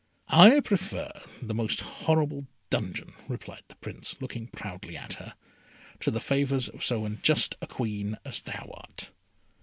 [0.33, 1.11] "I prefer
[1.43, 5.35] the most horrible dungeon," replied the Prince, looking proudly at her,
[5.99, 9.11] "to the favours of so unjust a Queen as thou art!"